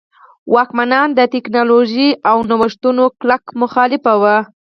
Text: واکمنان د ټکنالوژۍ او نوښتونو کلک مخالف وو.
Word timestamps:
واکمنان 0.53 1.09
د 1.15 1.19
ټکنالوژۍ 1.33 2.09
او 2.29 2.37
نوښتونو 2.49 3.03
کلک 3.19 3.43
مخالف 3.61 4.03
وو. 4.21 4.37